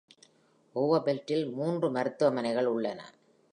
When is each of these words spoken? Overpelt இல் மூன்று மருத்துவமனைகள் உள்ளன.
Overpelt 0.75 1.31
இல் 1.31 1.45
மூன்று 1.51 1.91
மருத்துவமனைகள் 1.91 2.65
உள்ளன. 2.65 2.99